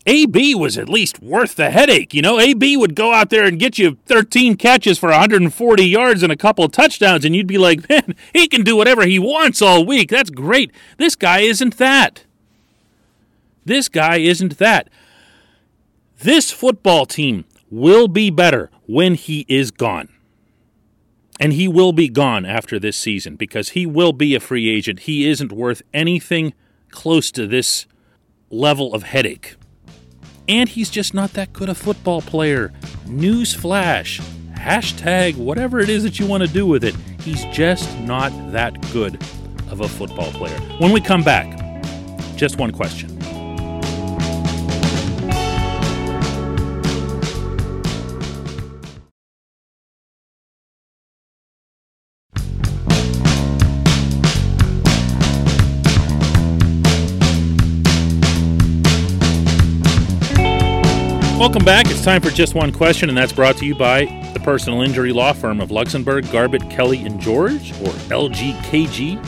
AB 0.08 0.54
was 0.54 0.78
at 0.78 0.88
least 0.88 1.22
worth 1.22 1.56
the 1.56 1.72
headache. 1.72 2.14
You 2.14 2.22
know, 2.22 2.40
AB 2.40 2.78
would 2.78 2.96
go 2.96 3.12
out 3.12 3.32
there 3.32 3.46
and 3.46 3.60
get 3.60 3.80
you 3.80 3.98
13 4.06 4.56
catches 4.56 5.00
for 5.00 5.10
140 5.10 5.84
yards 5.84 6.22
and 6.22 6.32
a 6.32 6.38
couple 6.38 6.70
touchdowns, 6.70 7.26
and 7.26 7.36
you'd 7.36 7.48
be 7.48 7.58
like, 7.58 7.90
man, 7.90 8.16
he 8.32 8.48
can 8.48 8.64
do 8.64 8.76
whatever 8.76 9.06
he 9.06 9.18
wants 9.18 9.62
all 9.62 9.86
week. 9.86 10.10
That's 10.10 10.30
great. 10.30 10.72
This 10.98 11.16
guy 11.16 11.40
isn't 11.40 11.78
that. 11.78 12.24
This 13.64 13.90
guy 13.90 14.18
isn't 14.18 14.60
that. 14.60 14.90
This 16.20 16.52
football 16.52 17.08
team 17.08 17.46
will 17.72 18.08
be 18.08 18.30
better 18.30 18.70
when 18.88 19.16
he 19.16 19.44
is 19.48 19.72
gone. 19.72 20.10
And 21.40 21.54
he 21.54 21.68
will 21.68 21.92
be 21.92 22.08
gone 22.08 22.46
after 22.46 22.80
this 22.80 22.96
season 22.96 23.36
because 23.36 23.70
he 23.70 23.86
will 23.86 24.14
be 24.14 24.36
a 24.36 24.40
free 24.40 24.70
agent. 24.70 25.02
He 25.02 25.28
isn't 25.28 25.52
worth 25.52 25.82
anything 25.94 26.54
close 26.92 27.30
to 27.32 27.46
this 27.46 27.86
level 28.50 28.94
of 28.94 29.04
headache 29.04 29.56
and 30.48 30.70
he's 30.70 30.90
just 30.90 31.14
not 31.14 31.34
that 31.34 31.54
good 31.54 31.70
a 31.70 31.76
football 31.76 32.22
player. 32.22 32.72
Newsflash, 33.06 34.22
hashtag 34.54 35.36
whatever 35.36 35.80
it 35.80 35.90
is 35.90 36.04
that 36.04 36.20
you 36.20 36.26
want 36.26 36.44
to 36.44 36.50
do 36.50 36.66
with 36.66 36.84
it. 36.84 36.96
He's 37.22 37.44
just 37.46 37.98
not 38.00 38.32
that 38.52 38.80
good 38.92 39.16
of 39.72 39.82
a 39.82 39.88
football 39.88 40.32
player. 40.32 40.58
When 40.80 40.92
we 40.92 41.02
come 41.02 41.24
back, 41.24 41.52
just 42.36 42.58
one 42.58 42.72
question. 42.72 43.15
Welcome 61.56 61.68
back. 61.68 61.90
It's 61.90 62.04
time 62.04 62.22
for 62.22 62.32
just 62.32 62.54
one 62.54 62.74
question, 62.74 63.08
and 63.08 63.18
that's 63.18 63.32
brought 63.32 63.56
to 63.60 63.66
you 63.66 63.76
by 63.76 64.04
the 64.34 64.42
personal 64.42 64.82
injury 64.82 65.14
law 65.14 65.32
firm 65.32 65.62
of 65.62 65.70
Luxenberg, 65.70 66.30
Garbett, 66.30 66.70
Kelly, 66.70 67.06
and 67.06 67.18
George, 67.22 67.72
or 67.80 67.94
LGKG. 68.12 69.24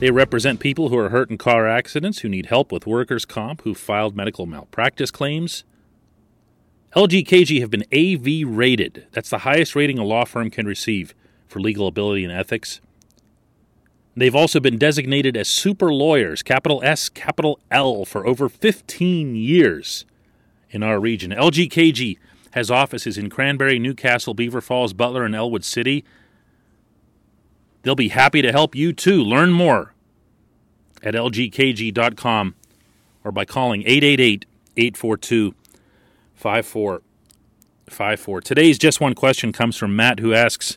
They 0.00 0.10
represent 0.10 0.58
people 0.58 0.88
who 0.88 0.98
are 0.98 1.10
hurt 1.10 1.30
in 1.30 1.38
car 1.38 1.68
accidents, 1.68 2.18
who 2.18 2.28
need 2.28 2.46
help 2.46 2.72
with 2.72 2.84
workers' 2.84 3.24
comp, 3.24 3.62
who 3.62 3.76
filed 3.76 4.16
medical 4.16 4.44
malpractice 4.44 5.12
claims. 5.12 5.62
LGKG 6.96 7.60
have 7.60 7.70
been 7.70 7.84
AV 7.94 8.42
rated. 8.44 9.06
That's 9.12 9.30
the 9.30 9.38
highest 9.38 9.76
rating 9.76 10.00
a 10.00 10.04
law 10.04 10.24
firm 10.24 10.50
can 10.50 10.66
receive 10.66 11.14
for 11.46 11.60
legal 11.60 11.86
ability 11.86 12.24
and 12.24 12.32
ethics. 12.32 12.80
They've 14.16 14.34
also 14.34 14.58
been 14.58 14.78
designated 14.78 15.36
as 15.36 15.46
super 15.46 15.94
lawyers, 15.94 16.42
capital 16.42 16.82
S, 16.82 17.08
capital 17.08 17.60
L, 17.70 18.04
for 18.04 18.26
over 18.26 18.48
15 18.48 19.36
years 19.36 20.06
in 20.74 20.82
our 20.82 20.98
region. 20.98 21.30
LGKG 21.30 22.18
has 22.50 22.70
offices 22.70 23.16
in 23.16 23.30
Cranberry, 23.30 23.78
Newcastle, 23.78 24.34
Beaver 24.34 24.60
Falls, 24.60 24.92
Butler, 24.92 25.24
and 25.24 25.34
Ellwood 25.34 25.64
City. 25.64 26.04
They'll 27.82 27.94
be 27.94 28.08
happy 28.08 28.42
to 28.42 28.50
help 28.50 28.74
you 28.74 28.92
too. 28.92 29.22
Learn 29.22 29.52
more 29.52 29.94
at 31.02 31.14
lgkg.com 31.14 32.54
or 33.22 33.32
by 33.32 33.44
calling 33.44 33.82
888 33.82 34.46
842 34.76 35.54
5454. 36.34 38.40
Today's 38.40 38.78
Just 38.78 39.00
One 39.00 39.14
Question 39.14 39.52
comes 39.52 39.76
from 39.76 39.94
Matt, 39.94 40.18
who 40.18 40.34
asks 40.34 40.76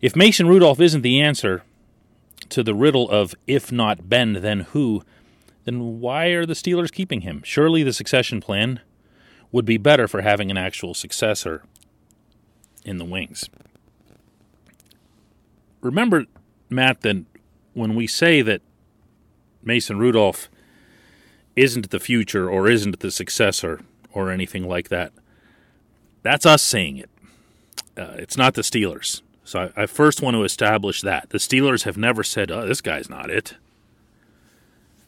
If 0.00 0.14
Mason 0.14 0.46
Rudolph 0.46 0.80
isn't 0.80 1.02
the 1.02 1.20
answer 1.20 1.64
to 2.50 2.62
the 2.62 2.74
riddle 2.74 3.10
of 3.10 3.34
if 3.46 3.72
not 3.72 4.08
Ben, 4.08 4.34
then 4.34 4.60
who, 4.60 5.02
then 5.68 6.00
why 6.00 6.28
are 6.28 6.46
the 6.46 6.54
Steelers 6.54 6.90
keeping 6.90 7.20
him? 7.20 7.42
Surely 7.44 7.82
the 7.82 7.92
succession 7.92 8.40
plan 8.40 8.80
would 9.52 9.66
be 9.66 9.76
better 9.76 10.08
for 10.08 10.22
having 10.22 10.50
an 10.50 10.56
actual 10.56 10.94
successor 10.94 11.62
in 12.86 12.96
the 12.96 13.04
wings. 13.04 13.50
Remember, 15.82 16.24
Matt, 16.70 17.02
that 17.02 17.24
when 17.74 17.94
we 17.94 18.06
say 18.06 18.40
that 18.40 18.62
Mason 19.62 19.98
Rudolph 19.98 20.48
isn't 21.54 21.90
the 21.90 22.00
future 22.00 22.48
or 22.48 22.68
isn't 22.70 23.00
the 23.00 23.10
successor 23.10 23.82
or 24.12 24.30
anything 24.30 24.66
like 24.66 24.88
that, 24.88 25.12
that's 26.22 26.46
us 26.46 26.62
saying 26.62 26.96
it. 26.96 27.10
Uh, 27.94 28.14
it's 28.16 28.38
not 28.38 28.54
the 28.54 28.62
Steelers. 28.62 29.20
So 29.44 29.70
I, 29.76 29.82
I, 29.82 29.86
first 29.86 30.22
want 30.22 30.34
to 30.34 30.44
establish 30.44 31.02
that. 31.02 31.30
The 31.30 31.38
Steelers 31.38 31.84
have 31.84 31.96
never 31.96 32.22
said, 32.22 32.50
oh, 32.50 32.66
this 32.66 32.80
guy's 32.80 33.10
not 33.10 33.30
it. 33.30 33.54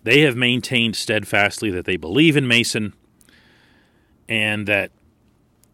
They 0.02 0.20
have 0.20 0.36
maintained 0.36 0.96
steadfastly 0.96 1.70
that 1.70 1.84
they 1.84 1.96
believe 1.96 2.36
in 2.36 2.48
Mason 2.48 2.94
and 4.28 4.66
that 4.66 4.92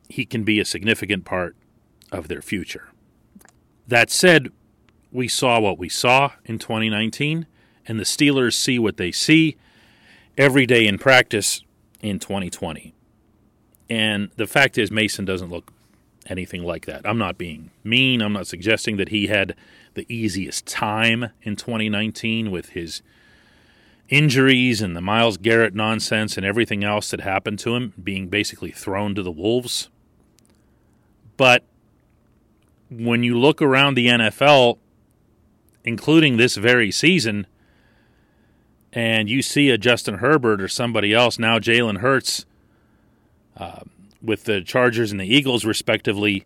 he 0.09 0.25
can 0.25 0.43
be 0.45 0.59
a 0.61 0.65
significant 0.65 1.25
part 1.25 1.57
of 2.11 2.29
their 2.29 2.43
future. 2.43 2.91
That 3.87 4.11
said, 4.11 4.49
we 5.13 5.29
saw 5.29 5.61
what 5.61 5.79
we 5.79 5.89
saw 5.89 6.33
in 6.45 6.59
2019, 6.59 7.47
and 7.87 8.01
the 8.01 8.05
Steelers 8.05 8.55
see 8.55 8.79
what 8.79 8.97
they 8.97 9.13
see 9.13 9.57
every 10.37 10.67
day 10.67 10.87
in 10.87 10.99
practice 10.99 11.63
in 12.01 12.19
2020. 12.19 12.95
And 13.89 14.31
the 14.37 14.47
fact 14.47 14.77
is, 14.79 14.91
Mason 14.91 15.25
doesn't 15.25 15.51
look 15.51 15.73
anything 16.27 16.65
like 16.65 16.87
that. 16.87 17.03
I'm 17.05 17.19
not 17.19 17.39
being 17.39 17.71
mean. 17.85 18.21
I'm 18.21 18.33
not 18.33 18.49
suggesting 18.49 18.97
that 18.97 19.11
he 19.11 19.29
had 19.29 19.55
the 19.95 20.07
easiest 20.13 20.67
time 20.67 21.31
in 21.43 21.57
2019 21.57 22.51
with 22.51 22.71
his 22.71 23.03
injuries 24.09 24.81
and 24.81 24.97
the 24.97 25.01
Myles 25.01 25.37
Garrett 25.37 25.75
nonsense 25.75 26.37
and 26.37 26.47
everything 26.47 26.85
else 26.85 27.11
that 27.11 27.21
happened 27.21 27.59
to 27.61 27.75
him, 27.75 27.93
being 28.03 28.29
basically 28.29 28.71
thrown 28.71 29.15
to 29.15 29.23
the 29.23 29.33
Wolves. 29.33 29.89
But 31.37 31.65
when 32.91 33.23
you 33.23 33.39
look 33.39 33.61
around 33.61 33.95
the 33.95 34.07
NFL, 34.07 34.79
including 35.85 36.37
this 36.37 36.57
very 36.57 36.91
season, 36.91 37.47
and 38.93 39.29
you 39.29 39.43
see 39.43 39.71
a 39.71 39.79
Justin 39.79 40.17
Herbert 40.17 40.61
or 40.61 40.69
somebody 40.69 41.13
else, 41.13 41.39
now 41.39 41.59
Jalen 41.59 41.99
Hurts, 41.99 42.47
uh, 43.57 43.81
with 44.23 44.45
the 44.45 44.63
Chargers 44.63 45.11
and 45.11 45.21
the 45.21 45.27
Eagles, 45.27 45.65
respectively, 45.65 46.45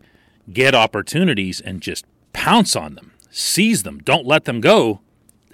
get 0.51 0.75
opportunities 0.75 1.61
and 1.61 1.81
just 1.81 2.05
pounce 2.33 2.75
on 2.75 2.95
them, 2.95 3.13
seize 3.29 3.83
them, 3.83 3.99
don't 3.99 4.25
let 4.25 4.45
them 4.45 4.61
go, 4.61 5.01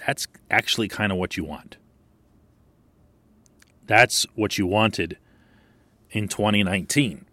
that's 0.06 0.26
actually 0.50 0.88
kind 0.88 1.12
of 1.12 1.18
what 1.18 1.36
you 1.36 1.44
want. 1.44 1.76
That's 3.88 4.26
what 4.34 4.58
you 4.58 4.66
wanted 4.66 5.16
in 6.10 6.28
2019. 6.28 7.24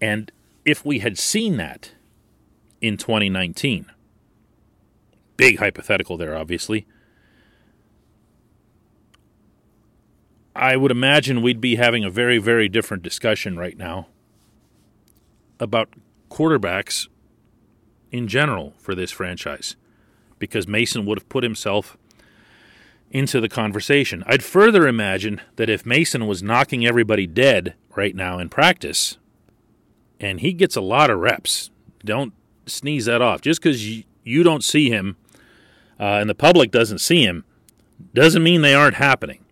And 0.00 0.32
if 0.64 0.84
we 0.84 0.98
had 1.00 1.18
seen 1.18 1.58
that 1.58 1.92
in 2.80 2.96
2019, 2.96 3.86
big 5.36 5.58
hypothetical 5.58 6.16
there, 6.16 6.34
obviously. 6.34 6.86
I 10.56 10.76
would 10.76 10.90
imagine 10.90 11.42
we'd 11.42 11.60
be 11.60 11.76
having 11.76 12.02
a 12.02 12.10
very, 12.10 12.38
very 12.38 12.68
different 12.68 13.02
discussion 13.02 13.58
right 13.58 13.76
now 13.76 14.08
about 15.60 15.90
quarterbacks 16.30 17.06
in 18.10 18.28
general 18.28 18.72
for 18.78 18.94
this 18.94 19.10
franchise 19.10 19.76
because 20.38 20.66
Mason 20.66 21.04
would 21.04 21.18
have 21.18 21.28
put 21.28 21.44
himself 21.44 21.98
into 23.12 23.40
the 23.40 23.48
conversation. 23.48 24.24
I'd 24.26 24.42
further 24.42 24.88
imagine 24.88 25.40
that 25.56 25.70
if 25.70 25.86
Mason 25.86 26.26
was 26.26 26.42
knocking 26.42 26.84
everybody 26.84 27.26
dead 27.26 27.74
right 27.94 28.16
now 28.16 28.38
in 28.38 28.48
practice, 28.48 29.18
and 30.18 30.40
he 30.40 30.52
gets 30.52 30.76
a 30.76 30.80
lot 30.80 31.10
of 31.10 31.18
reps, 31.18 31.70
don't 32.04 32.32
sneeze 32.66 33.04
that 33.04 33.20
off. 33.20 33.42
Just 33.42 33.60
because 33.60 33.86
you 34.24 34.42
don't 34.42 34.64
see 34.64 34.88
him 34.88 35.16
uh, 36.00 36.18
and 36.20 36.30
the 36.30 36.34
public 36.34 36.70
doesn't 36.70 36.98
see 36.98 37.24
him 37.24 37.44
doesn't 38.14 38.42
mean 38.42 38.62
they 38.62 38.74
aren't 38.74 38.96
happening. 38.96 39.44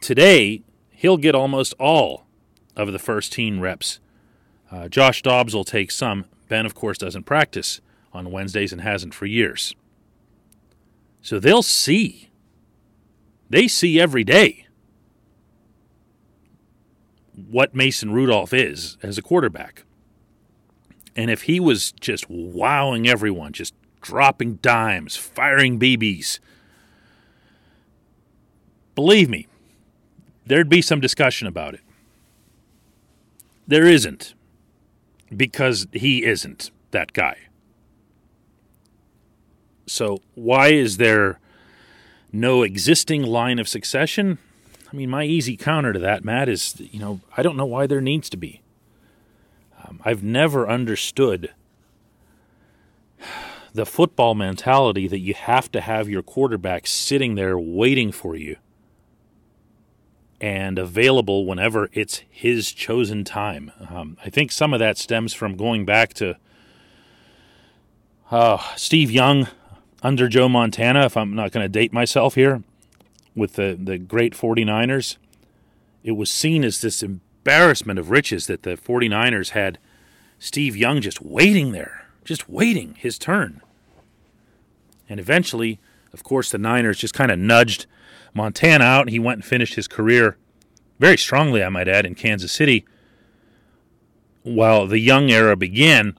Today, 0.00 0.62
he'll 0.90 1.16
get 1.16 1.34
almost 1.34 1.74
all 1.78 2.24
of 2.76 2.92
the 2.92 2.98
first 2.98 3.32
team 3.32 3.60
reps. 3.60 4.00
Uh, 4.70 4.88
Josh 4.88 5.22
Dobbs 5.22 5.54
will 5.54 5.64
take 5.64 5.90
some. 5.90 6.24
Ben, 6.48 6.66
of 6.66 6.74
course, 6.74 6.98
doesn't 6.98 7.24
practice 7.24 7.80
on 8.12 8.30
Wednesdays 8.30 8.72
and 8.72 8.80
hasn't 8.80 9.12
for 9.12 9.26
years. 9.26 9.74
So 11.22 11.38
they'll 11.38 11.62
see. 11.62 12.28
They 13.50 13.68
see 13.68 14.00
every 14.00 14.24
day 14.24 14.66
what 17.48 17.74
Mason 17.74 18.12
Rudolph 18.12 18.52
is 18.52 18.98
as 19.02 19.16
a 19.18 19.22
quarterback. 19.22 19.84
And 21.16 21.30
if 21.30 21.42
he 21.42 21.58
was 21.60 21.92
just 21.92 22.28
wowing 22.28 23.08
everyone, 23.08 23.52
just 23.52 23.74
dropping 24.00 24.56
dimes, 24.56 25.16
firing 25.16 25.78
BBs. 25.78 26.38
Believe 28.94 29.28
me, 29.28 29.46
there'd 30.46 30.68
be 30.68 30.82
some 30.82 31.00
discussion 31.00 31.46
about 31.48 31.74
it. 31.74 31.80
There 33.66 33.86
isn't, 33.86 34.34
because 35.34 35.86
he 35.92 36.24
isn't 36.24 36.70
that 36.90 37.12
guy. 37.12 37.47
So, 39.88 40.20
why 40.34 40.68
is 40.68 40.96
there 40.96 41.38
no 42.32 42.62
existing 42.62 43.22
line 43.22 43.58
of 43.58 43.68
succession? 43.68 44.38
I 44.92 44.96
mean, 44.96 45.10
my 45.10 45.24
easy 45.24 45.56
counter 45.56 45.92
to 45.92 45.98
that, 45.98 46.24
Matt, 46.24 46.48
is 46.48 46.78
you 46.78 46.98
know, 46.98 47.20
I 47.36 47.42
don't 47.42 47.56
know 47.56 47.66
why 47.66 47.86
there 47.86 48.00
needs 48.00 48.30
to 48.30 48.36
be. 48.36 48.62
Um, 49.84 50.00
I've 50.04 50.22
never 50.22 50.68
understood 50.68 51.52
the 53.72 53.86
football 53.86 54.34
mentality 54.34 55.06
that 55.08 55.20
you 55.20 55.34
have 55.34 55.70
to 55.72 55.80
have 55.80 56.08
your 56.08 56.22
quarterback 56.22 56.86
sitting 56.86 57.34
there 57.34 57.58
waiting 57.58 58.10
for 58.12 58.34
you 58.34 58.56
and 60.40 60.78
available 60.78 61.46
whenever 61.46 61.88
it's 61.92 62.22
his 62.30 62.72
chosen 62.72 63.24
time. 63.24 63.72
Um, 63.90 64.16
I 64.24 64.30
think 64.30 64.52
some 64.52 64.72
of 64.72 64.80
that 64.80 64.96
stems 64.96 65.34
from 65.34 65.56
going 65.56 65.84
back 65.84 66.14
to 66.14 66.36
uh, 68.30 68.58
Steve 68.76 69.10
Young 69.10 69.48
under 70.02 70.28
Joe 70.28 70.48
Montana, 70.48 71.06
if 71.06 71.16
I'm 71.16 71.34
not 71.34 71.52
going 71.52 71.64
to 71.64 71.68
date 71.68 71.92
myself 71.92 72.34
here, 72.34 72.62
with 73.34 73.54
the, 73.54 73.78
the 73.80 73.98
great 73.98 74.34
49ers. 74.34 75.16
It 76.02 76.12
was 76.12 76.30
seen 76.30 76.64
as 76.64 76.80
this 76.80 77.02
embarrassment 77.02 77.98
of 77.98 78.10
riches 78.10 78.46
that 78.46 78.62
the 78.62 78.76
49ers 78.76 79.50
had 79.50 79.78
Steve 80.38 80.76
Young 80.76 81.00
just 81.00 81.20
waiting 81.22 81.72
there 81.72 82.08
just 82.28 82.46
waiting 82.46 82.94
his 82.98 83.18
turn. 83.18 83.62
And 85.08 85.18
eventually, 85.18 85.80
of 86.12 86.22
course, 86.22 86.50
the 86.50 86.58
Niners 86.58 86.98
just 86.98 87.14
kind 87.14 87.30
of 87.30 87.38
nudged 87.38 87.86
Montana 88.34 88.84
out, 88.84 89.02
and 89.02 89.10
he 89.10 89.18
went 89.18 89.38
and 89.38 89.44
finished 89.44 89.76
his 89.76 89.88
career 89.88 90.36
very 90.98 91.16
strongly, 91.16 91.64
I 91.64 91.70
might 91.70 91.88
add, 91.88 92.04
in 92.04 92.14
Kansas 92.14 92.52
City. 92.52 92.84
While 94.42 94.86
the 94.86 94.98
young 94.98 95.30
era 95.30 95.56
began 95.56 96.18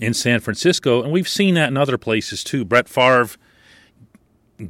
in 0.00 0.14
San 0.14 0.40
Francisco, 0.40 1.02
and 1.02 1.12
we've 1.12 1.28
seen 1.28 1.54
that 1.54 1.68
in 1.68 1.76
other 1.76 1.98
places 1.98 2.42
too. 2.42 2.64
Brett 2.64 2.88
Favre 2.88 3.28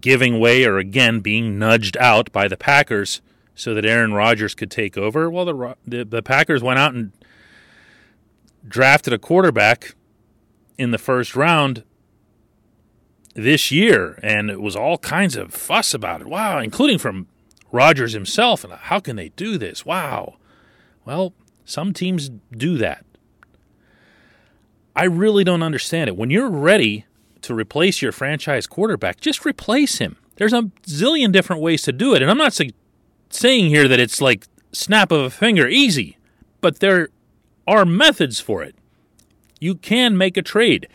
giving 0.01 0.39
way 0.39 0.65
or 0.65 0.79
again 0.79 1.21
being 1.21 1.59
nudged 1.59 1.97
out 1.99 2.31
by 2.33 2.49
the 2.49 2.57
Packers 2.57 3.21
so 3.55 3.75
that 3.75 3.85
Aaron 3.85 4.13
Rodgers 4.13 4.55
could 4.55 4.71
take 4.71 4.99
over. 4.99 5.31
Well, 5.31 5.45
the 5.45 5.77
the, 5.87 6.05
the 6.05 6.23
Packers 6.23 6.63
went 6.63 6.79
out 6.79 6.95
and 6.95 7.13
drafted 8.67 9.13
a 9.13 9.19
quarterback 9.19 9.95
in 10.77 10.91
the 10.91 10.99
first 10.99 11.37
round 11.37 11.85
this 13.35 13.71
year, 13.71 14.19
and 14.23 14.51
it 14.51 14.61
was 14.61 14.75
all 14.75 14.99
kinds 14.99 15.37
of 15.37 15.55
fuss 15.55 15.95
about 15.95 16.21
it. 16.21 16.27
Wow, 16.27 16.59
including 16.59 16.99
from 16.99 17.29
Rodgers 17.71 18.13
himself. 18.13 18.65
And 18.65 18.73
how 18.73 18.99
can 19.01 19.17
they 19.17 19.29
do 19.31 19.59
this? 19.59 19.87
Wow. 19.87 20.37
Well, 21.05 21.35
some 21.65 21.93
teams 21.93 22.31
do 22.51 22.77
that. 22.79 23.05
I 24.95 25.05
really 25.05 25.45
don't 25.45 25.63
understand 25.63 26.09
it. 26.09 26.17
When 26.17 26.31
you're 26.31 26.51
ready 26.51 27.07
to 27.43 27.55
replace 27.55 28.03
your 28.03 28.13
franchise 28.13 28.67
quarterback, 28.67 29.21
just 29.21 29.45
replace 29.47 29.99
him. 29.99 30.17
There's 30.37 30.53
a 30.53 30.63
zillion 30.87 31.33
different 31.33 31.63
ways 31.63 31.83
to 31.83 31.93
do 31.93 32.15
it. 32.15 32.23
And 32.23 32.31
I'm 32.31 32.39
not 32.39 32.53
say- 32.53 32.73
saying 33.31 33.67
here 33.69 33.89
that 33.89 34.01
it's 34.01 34.21
like 34.21 34.47
snap 34.73 35.13
of 35.13 35.21
a 35.21 35.31
finger 35.31 35.69
easy, 35.69 36.19
but 36.61 36.81
there 36.81 37.09
are 37.67 37.85
methods 37.85 38.41
for 38.41 38.63
it. 38.63 38.75
You 39.61 39.75
can 39.75 40.17
make 40.17 40.37
a 40.37 40.43
trade. 40.43 40.89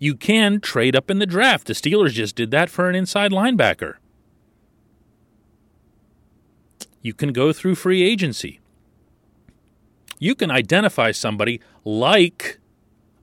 You 0.00 0.14
can 0.14 0.60
trade 0.60 0.96
up 0.96 1.10
in 1.10 1.18
the 1.18 1.26
draft. 1.26 1.66
The 1.66 1.72
Steelers 1.74 2.12
just 2.12 2.36
did 2.36 2.50
that 2.50 2.70
for 2.70 2.88
an 2.88 2.94
inside 2.94 3.30
linebacker. 3.30 3.94
You 7.02 7.14
can 7.14 7.32
go 7.32 7.52
through 7.52 7.74
free 7.76 8.02
agency. 8.02 8.60
You 10.18 10.34
can 10.34 10.50
identify 10.50 11.12
somebody 11.12 11.60
like 11.84 12.58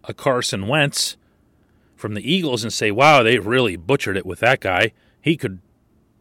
a 0.08 0.14
Carson 0.14 0.68
Wentz 0.68 1.18
from 1.96 2.14
the 2.14 2.32
Eagles 2.32 2.64
and 2.64 2.72
say, 2.72 2.92
wow, 2.92 3.24
they 3.24 3.40
really 3.40 3.76
butchered 3.76 4.18
it 4.18 4.26
with 4.26 4.40
that 4.40 4.60
guy. 4.60 4.92
He 5.22 5.38
could 5.38 5.60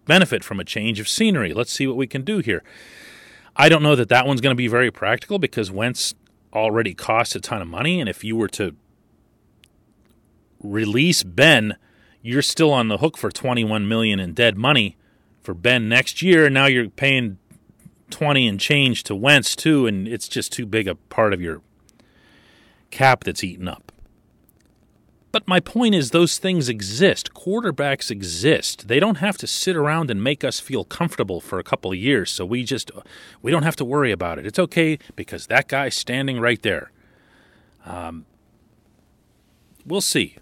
benefit 0.07 0.45
from 0.45 0.61
a 0.61 0.65
change 0.65 1.01
of 1.01 1.09
scenery. 1.09 1.53
Let's 1.53 1.73
see 1.73 1.87
what 1.87 1.97
we 1.97 2.07
can 2.07 2.23
do 2.23 2.39
here. 2.39 2.63
I 3.57 3.69
don't 3.69 3.83
know 3.83 3.97
that 3.97 4.09
that 4.09 4.27
one's 4.27 4.41
going 4.41 4.55
to 4.55 4.57
be 4.57 4.69
very 4.69 4.91
practical 4.91 5.39
because 5.39 5.71
Wentz 5.71 6.15
already 6.53 6.95
costs 6.95 7.35
a 7.35 7.41
ton 7.41 7.63
of 7.63 7.69
money. 7.69 8.01
And 8.01 8.09
if 8.09 8.25
you 8.25 8.37
were 8.37 8.49
to 8.49 8.75
release 10.61 11.23
Ben, 11.23 11.77
you're 12.23 12.43
still 12.43 12.73
on 12.73 12.89
the 12.89 12.99
hook 12.99 13.17
for 13.17 13.31
21 13.31 13.87
million 13.87 14.19
in 14.19 14.33
dead 14.33 14.57
money 14.57 14.97
for 15.43 15.55
Ben 15.55 15.89
next 15.89 16.23
year. 16.23 16.47
And 16.47 16.55
now 16.55 16.67
you're 16.67 16.89
paying 16.89 17.39
20 18.11 18.49
and 18.49 18.61
change 18.61 19.03
to 19.05 19.15
Wentz 19.15 19.57
too, 19.57 19.87
and 19.87 20.07
it's 20.07 20.29
just 20.29 20.53
too 20.53 20.67
big 20.67 20.89
a 20.89 20.95
part 20.95 21.33
of 21.33 21.41
your 21.41 21.61
cap 22.95 23.25
that's 23.25 23.43
eaten 23.43 23.69
up. 23.69 23.91
But 25.33 25.49
my 25.49 25.59
point 25.59 25.97
is, 25.97 26.13
those 26.13 26.39
things 26.39 26.69
exist. 26.69 27.35
Quarterbacks 27.35 28.09
exist. 28.09 28.87
They 28.87 29.01
don't 29.01 29.17
have 29.17 29.37
to 29.39 29.49
sit 29.49 29.75
around 29.75 30.09
and 30.09 30.23
make 30.23 30.45
us 30.45 30.61
feel 30.61 30.85
comfortable 30.85 31.41
for 31.41 31.59
a 31.59 31.65
couple 31.65 31.93
years. 31.93 32.31
So 32.31 32.47
we 32.47 32.63
just 32.63 32.93
we 33.43 33.51
don't 33.51 33.65
have 33.65 33.75
to 33.77 33.85
worry 33.85 34.13
about 34.13 34.39
it. 34.39 34.47
It's 34.47 34.61
okay 34.61 34.97
because 35.17 35.49
that 35.49 35.67
guy's 35.67 35.97
standing 35.97 36.39
right 36.39 36.63
there. 36.63 36.93
Um, 37.85 38.27
we'll 39.85 40.01
see. 40.01 40.37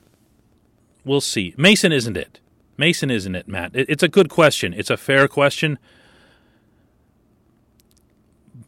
We'll 1.07 1.23
see. 1.23 1.55
Mason 1.57 1.91
isn't 1.91 2.19
it. 2.19 2.41
Mason 2.77 3.11
isn't 3.11 3.35
it, 3.35 3.49
Matt. 3.49 3.71
It's 3.75 4.03
a 4.03 4.09
good 4.09 4.29
question. 4.29 4.75
It's 4.75 4.91
a 4.91 4.99
fair 4.99 5.27
question. 5.27 5.79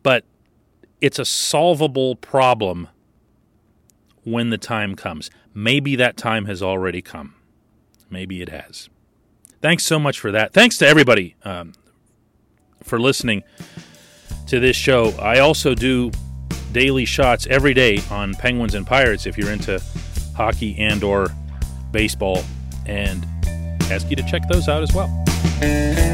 But 0.03 0.25
it's 1.03 1.19
a 1.19 1.27
solvable 1.27 2.17
problem 2.17 2.89
when 4.25 4.51
the 4.51 4.59
time 4.59 4.97
comes. 4.97 5.31
Maybe 5.55 5.97
that 5.97 6.17
time 6.17 6.47
has 6.47 6.63
already 6.63 7.03
come. 7.03 7.35
Maybe 8.11 8.43
it 8.43 8.49
has. 8.49 8.89
Thanks 9.61 9.85
so 9.85 9.99
much 9.99 10.19
for 10.19 10.31
that. 10.33 10.53
Thanks 10.53 10.77
to 10.79 10.87
everybody 10.87 11.37
um, 11.45 11.73
for 12.83 13.01
listening 13.01 13.45
to 14.47 14.61
this 14.61 14.77
show. 14.77 15.11
I 15.19 15.39
also 15.39 15.75
do 15.75 16.11
daily 16.73 17.05
shots 17.05 17.47
every 17.47 17.73
day 17.73 18.01
on 18.11 18.35
Penguins 18.35 18.75
and 18.75 18.87
Pirates 18.87 19.27
if 19.27 19.39
you're 19.39 19.53
into 19.53 19.81
hockey 20.37 20.77
and 20.79 21.03
or 21.03 21.29
baseball 21.93 22.45
and 22.87 23.25
ask 23.91 24.11
you 24.11 24.17
to 24.17 24.23
check 24.25 24.47
those 24.49 24.69
out 24.69 24.83
as 24.83 24.93
well. 24.93 26.14